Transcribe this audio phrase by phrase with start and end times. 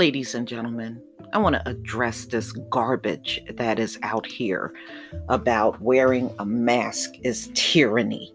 [0.00, 0.98] Ladies and gentlemen,
[1.34, 4.72] I want to address this garbage that is out here
[5.28, 8.32] about wearing a mask is tyranny.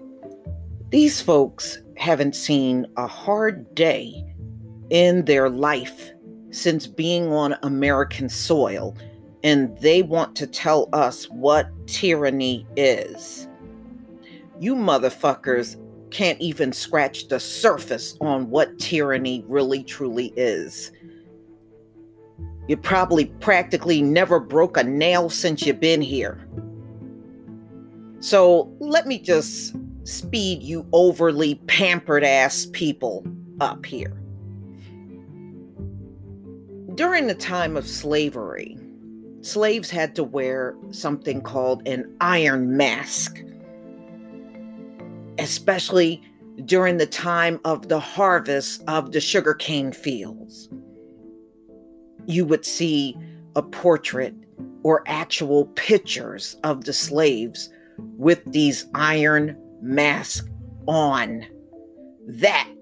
[0.92, 4.14] These folks haven't seen a hard day
[4.92, 6.12] in their life
[6.52, 8.96] since being on American soil,
[9.44, 13.48] and they want to tell us what tyranny is.
[14.60, 15.82] You motherfuckers
[16.12, 20.92] can't even scratch the surface on what tyranny really truly is.
[22.68, 26.48] You probably practically never broke a nail since you've been here.
[28.20, 33.26] So let me just speed you overly pampered ass people
[33.60, 34.20] up here.
[36.96, 38.78] During the time of slavery,
[39.42, 43.44] slaves had to wear something called an iron mask,
[45.38, 46.24] especially
[46.64, 50.70] during the time of the harvest of the sugarcane fields
[52.28, 53.16] you would see
[53.56, 54.34] a portrait
[54.84, 57.70] or actual pictures of the slaves
[58.18, 60.48] with these iron masks
[60.88, 61.46] on.
[62.28, 62.74] That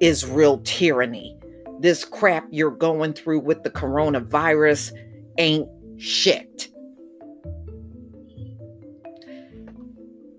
[0.00, 1.36] is real tyranny.
[1.80, 4.92] This crap you're going through with the coronavirus
[5.38, 6.68] ain't shit.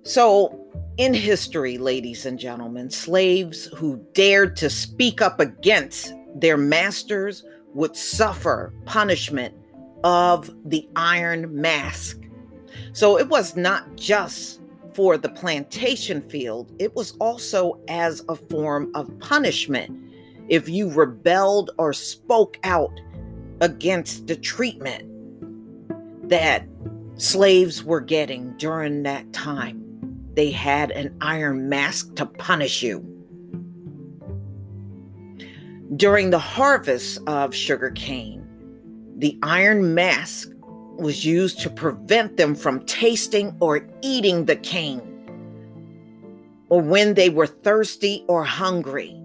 [0.04, 0.58] So,
[0.98, 7.44] in history, ladies and gentlemen, slaves who dared to speak up against their masters
[7.74, 9.56] would suffer punishment
[10.04, 12.20] of the iron mask.
[12.94, 14.62] So it was not just
[14.94, 19.98] for the plantation field, it was also as a form of punishment
[20.50, 23.00] if you rebelled or spoke out
[23.62, 25.08] against the treatment
[26.30, 26.68] that
[27.16, 29.78] slaves were getting during that time.
[30.34, 33.11] They had an iron mask to punish you.
[35.98, 38.48] During the harvest of sugarcane,
[39.18, 40.50] the iron mask
[40.96, 45.02] was used to prevent them from tasting or eating the cane,
[46.70, 49.22] or when they were thirsty or hungry.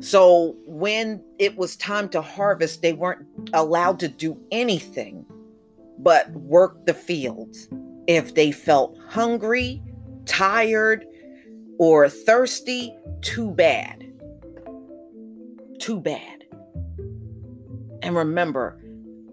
[0.00, 5.26] So, when it was time to harvest, they weren't allowed to do anything
[5.98, 7.68] but work the fields.
[8.06, 9.82] If they felt hungry,
[10.24, 11.04] tired,
[11.78, 14.07] or thirsty, too bad
[15.78, 16.44] too bad.
[18.02, 18.82] And remember,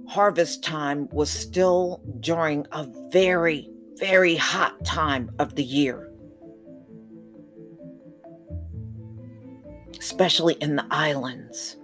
[0.07, 6.11] harvest time was still during a very, very hot time of the year.
[9.97, 11.77] Especially in the islands.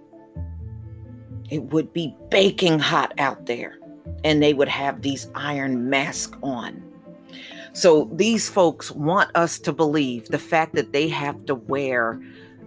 [1.50, 3.78] It would be baking hot out there,
[4.24, 6.82] and they would have these iron masks on.
[7.74, 12.20] So these folks want us to believe the fact that they have to wear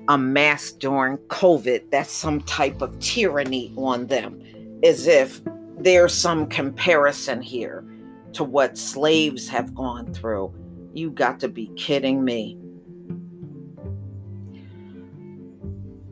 [0.07, 4.41] a mask during COVID, that's some type of tyranny on them,
[4.83, 5.41] as if
[5.77, 7.85] there's some comparison here
[8.33, 10.53] to what slaves have gone through.
[10.93, 12.57] You got to be kidding me.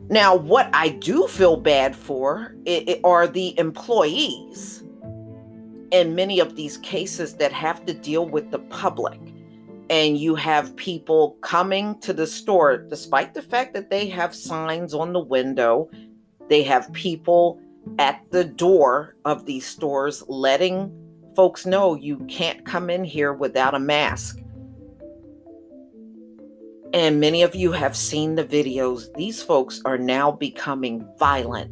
[0.08, 4.84] Now, what I do feel bad for it, it are the employees
[5.90, 9.18] in many of these cases that have to deal with the public
[9.90, 14.94] and you have people coming to the store despite the fact that they have signs
[14.94, 15.88] on the window
[16.48, 17.60] they have people
[17.98, 20.92] at the door of these stores letting
[21.34, 24.40] folks know you can't come in here without a mask.
[26.92, 29.12] And many of you have seen the videos.
[29.16, 31.70] These folks are now becoming violent.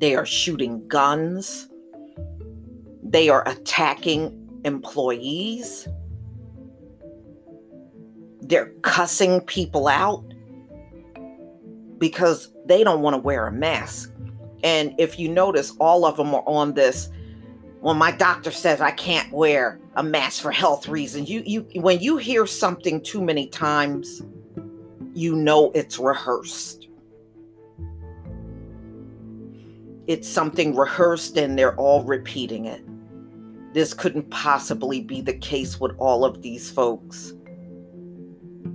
[0.00, 1.68] They are shooting guns.
[3.02, 5.86] They are attacking employees
[8.48, 10.24] they're cussing people out
[11.98, 14.12] because they don't want to wear a mask.
[14.64, 17.08] And if you notice, all of them are on this.
[17.80, 21.30] Well, my doctor says I can't wear a mask for health reasons.
[21.30, 24.22] You, you, when you hear something too many times,
[25.14, 26.88] you know it's rehearsed.
[30.08, 32.82] it's something rehearsed and they're all repeating it.
[33.74, 37.34] This couldn't possibly be the case with all of these folks.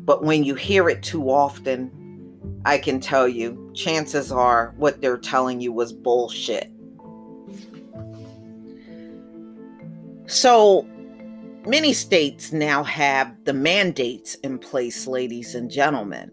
[0.05, 1.91] But when you hear it too often,
[2.65, 6.69] I can tell you, chances are what they're telling you was bullshit.
[10.25, 10.88] So,
[11.65, 16.31] many states now have the mandates in place, ladies and gentlemen.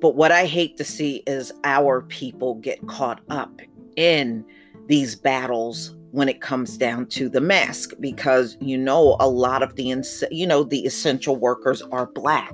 [0.00, 3.60] But what I hate to see is our people get caught up
[3.96, 4.44] in
[4.86, 9.76] these battles when it comes down to the mask because you know a lot of
[9.76, 9.84] the
[10.32, 12.52] you know the essential workers are black.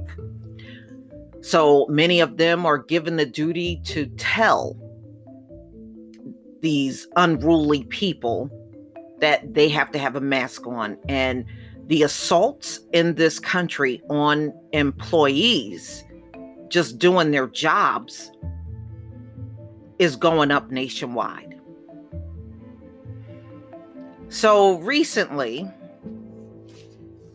[1.41, 4.77] So many of them are given the duty to tell
[6.61, 8.51] these unruly people
[9.21, 11.47] that they have to have a mask on and
[11.87, 16.05] the assaults in this country on employees
[16.69, 18.31] just doing their jobs
[19.99, 21.54] is going up nationwide.
[24.35, 25.71] So recently,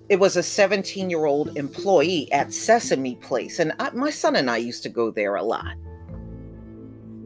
[0.10, 3.58] it was a 17 year old employee at Sesame Place.
[3.58, 5.76] And I, my son and I used to go there a lot,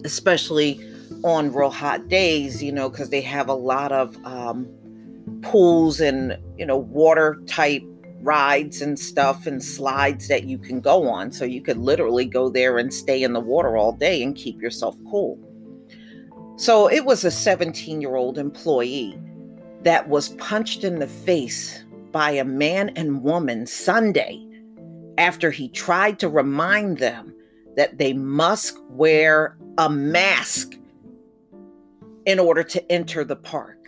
[0.05, 0.79] especially
[1.23, 4.69] on real hot days, you know, because they have a lot of um,
[5.41, 7.81] pools and, you know, water type
[8.21, 11.31] rides and stuff and slides that you can go on.
[11.31, 14.61] So you could literally go there and stay in the water all day and keep
[14.61, 15.39] yourself cool.
[16.57, 19.19] So it was a 17 year old employee
[19.83, 24.45] that was punched in the face by a man and woman Sunday
[25.17, 27.33] after he tried to remind them
[27.75, 30.73] that they must wear a mask
[32.25, 33.83] in order to enter the park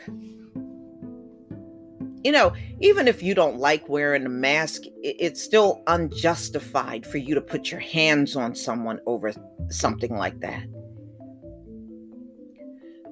[2.25, 7.36] you know, even if you don't like wearing a mask, it's still unjustified for you
[7.36, 9.31] to put your hands on someone over
[9.69, 10.63] something like that.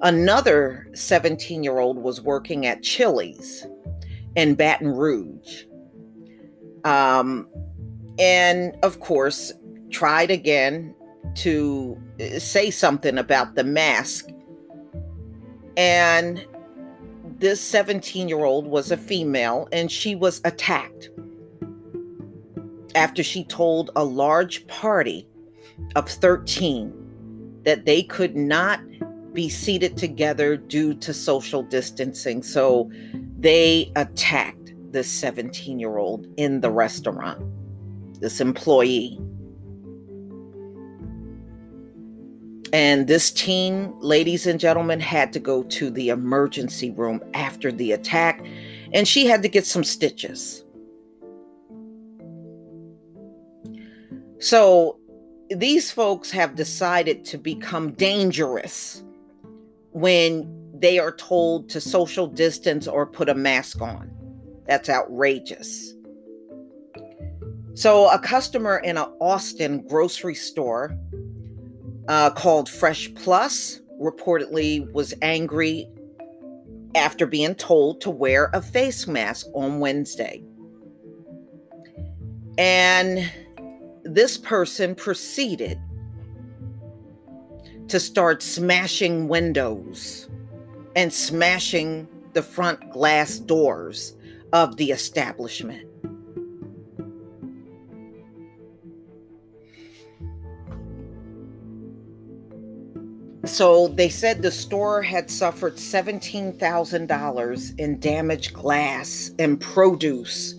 [0.04, 3.66] Another 17 year old was working at Chili's
[4.36, 5.64] in Baton Rouge.
[6.84, 7.48] Um,
[8.20, 9.54] and of course,
[9.92, 10.94] tried again
[11.36, 14.28] to uh, say something about the mask.
[15.78, 16.46] And
[17.40, 21.10] this 17 year old was a female and she was attacked
[22.96, 25.28] after she told a large party
[25.96, 26.94] of 13
[27.64, 28.80] that they could not
[29.34, 32.44] be seated together due to social distancing.
[32.44, 32.92] So
[33.38, 37.42] they attacked this 17 year old in the restaurant,
[38.22, 39.20] this employee.
[42.72, 47.92] And this teen, ladies and gentlemen, had to go to the emergency room after the
[47.92, 48.44] attack,
[48.94, 50.64] and she had to get some stitches.
[54.40, 54.98] So
[55.52, 59.04] these folks have decided to become dangerous
[59.94, 64.12] when they are told to social distance or put a mask on.
[64.68, 65.94] That's outrageous.
[67.76, 70.96] So, a customer in an Austin grocery store
[72.08, 75.88] uh, called Fresh Plus reportedly was angry
[76.96, 80.44] after being told to wear a face mask on Wednesday.
[82.58, 83.32] And
[84.04, 85.80] this person proceeded
[87.94, 90.28] to start smashing windows
[90.96, 94.16] and smashing the front glass doors
[94.52, 95.88] of the establishment.
[103.46, 110.54] So they said the store had suffered $17,000 in damaged glass and produce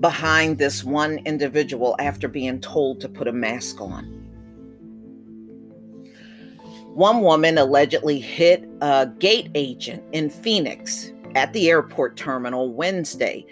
[0.00, 4.15] behind this one individual after being told to put a mask on.
[6.96, 13.44] One woman allegedly hit a gate agent in Phoenix at the airport terminal Wednesday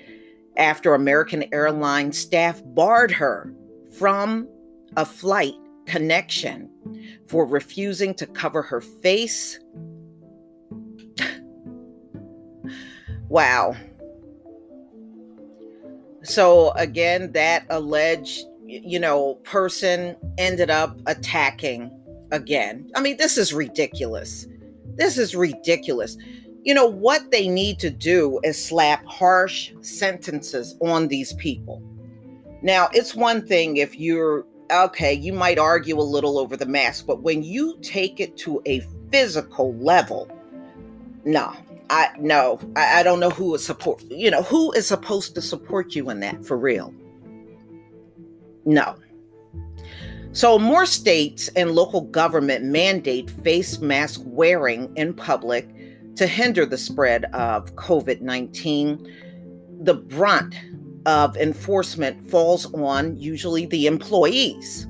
[0.57, 3.53] after American Airlines staff barred her
[3.99, 4.49] from
[4.97, 5.53] a flight
[5.85, 6.71] connection
[7.27, 9.61] for refusing to cover her face.
[13.29, 13.77] wow.
[16.23, 21.91] So, again, that alleged, you know, person ended up attacking
[22.31, 22.91] again.
[22.95, 24.47] I mean, this is ridiculous.
[24.97, 26.17] This is ridiculous.
[26.63, 31.83] You know, what they need to do is slap harsh sentences on these people.
[32.63, 37.07] Now, it's one thing if you're okay, you might argue a little over the mask,
[37.07, 40.31] but when you take it to a physical level,
[41.25, 41.53] no,
[41.91, 44.03] I no, I, I don't know who is support.
[44.05, 46.95] You know, who is supposed to support you in that for real?
[48.65, 48.97] No.
[50.35, 55.69] So, more states and local government mandate face mask wearing in public
[56.17, 59.13] to hinder the spread of COVID 19.
[59.83, 60.57] The brunt
[61.07, 64.89] of enforcement falls on usually the employees,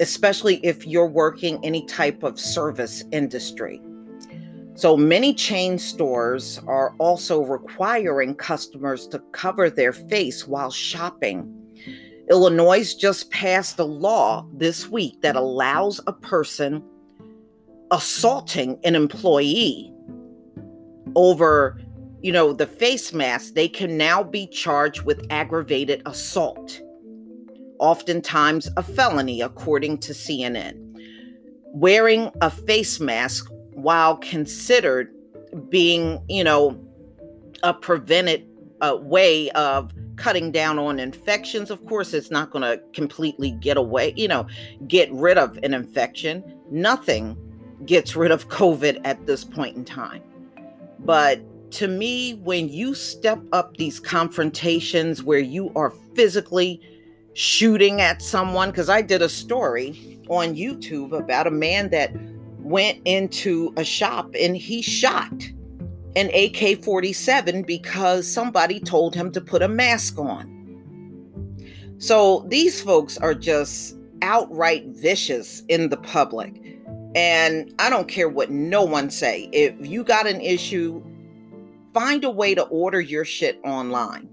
[0.00, 3.80] especially if you're working any type of service industry.
[4.74, 11.63] So many chain stores are also requiring customers to cover their face while shopping.
[12.30, 16.82] Illinois just passed a law this week that allows a person
[17.90, 19.92] assaulting an employee
[21.14, 21.78] over
[22.24, 26.80] you know, the face mask, they can now be charged with aggravated assault,
[27.78, 30.72] oftentimes a felony, according to CNN.
[31.74, 35.14] Wearing a face mask, while considered
[35.68, 36.82] being, you know,
[37.62, 38.46] a prevented
[38.80, 43.76] uh, way of cutting down on infections, of course, it's not going to completely get
[43.76, 44.46] away, you know,
[44.86, 46.42] get rid of an infection.
[46.70, 47.36] Nothing
[47.84, 50.22] gets rid of COVID at this point in time.
[51.00, 51.40] But
[51.72, 56.80] to me, when you step up these confrontations where you are physically
[57.34, 62.14] shooting at someone, because I did a story on YouTube about a man that
[62.58, 65.32] went into a shop and he shot
[66.16, 70.50] an AK 47 because somebody told him to put a mask on.
[71.98, 76.60] So these folks are just outright vicious in the public.
[77.14, 79.48] And I don't care what no one say.
[79.52, 81.02] If you got an issue
[81.94, 84.28] find a way to order your shit online.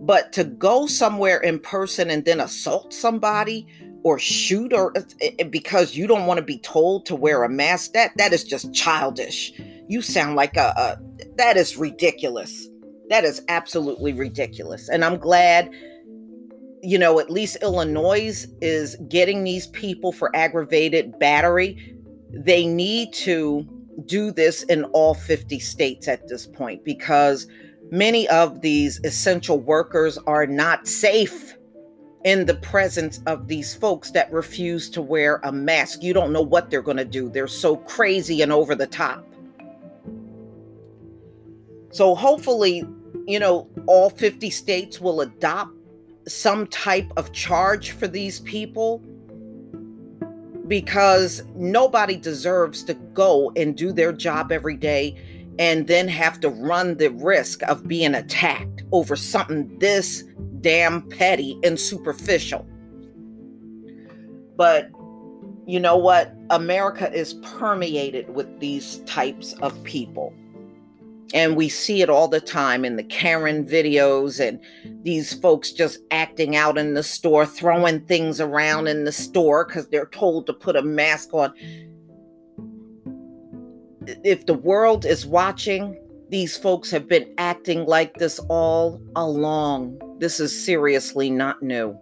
[0.00, 3.66] But to go somewhere in person and then assault somebody
[4.04, 7.48] or shoot or eh, eh, because you don't want to be told to wear a
[7.48, 9.52] mask, that that is just childish.
[9.94, 10.96] You sound like a, a
[11.36, 12.68] that is ridiculous.
[13.10, 14.88] That is absolutely ridiculous.
[14.88, 15.70] And I'm glad
[16.82, 21.96] you know, at least Illinois is getting these people for aggravated battery.
[22.32, 23.64] They need to
[24.04, 27.46] do this in all 50 states at this point because
[27.92, 31.56] many of these essential workers are not safe
[32.24, 36.02] in the presence of these folks that refuse to wear a mask.
[36.02, 37.28] You don't know what they're going to do.
[37.30, 39.24] They're so crazy and over the top.
[41.94, 42.84] So hopefully,
[43.28, 45.70] you know, all 50 states will adopt
[46.26, 48.98] some type of charge for these people
[50.66, 55.16] because nobody deserves to go and do their job every day
[55.60, 60.24] and then have to run the risk of being attacked over something this
[60.62, 62.66] damn petty and superficial.
[64.56, 64.90] But
[65.64, 66.34] you know what?
[66.50, 70.34] America is permeated with these types of people.
[71.34, 74.60] And we see it all the time in the Karen videos and
[75.04, 79.88] these folks just acting out in the store, throwing things around in the store because
[79.88, 81.52] they're told to put a mask on.
[84.22, 86.00] If the world is watching,
[86.30, 89.98] these folks have been acting like this all along.
[90.20, 91.98] This is seriously not new.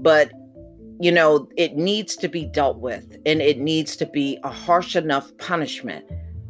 [0.00, 0.32] But,
[1.00, 4.96] you know, it needs to be dealt with and it needs to be a harsh
[4.96, 6.04] enough punishment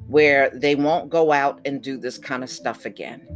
[0.08, 3.26] where they won't go out and do this kind of stuff again.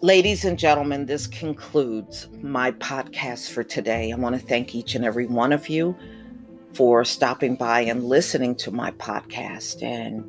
[0.00, 4.12] Ladies and gentlemen, this concludes my podcast for today.
[4.12, 5.96] I want to thank each and every one of you
[6.74, 9.82] for stopping by and listening to my podcast.
[9.82, 10.24] And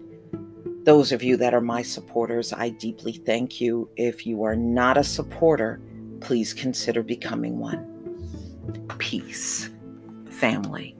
[0.86, 3.89] those of you that are my supporters, I deeply thank you.
[3.95, 5.81] If you are not a supporter,
[6.19, 8.86] please consider becoming one.
[9.00, 9.69] Peace,
[10.29, 10.95] family.